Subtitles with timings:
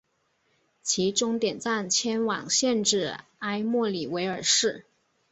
[0.81, 4.83] 其终点站迁往现址埃默里维尔市。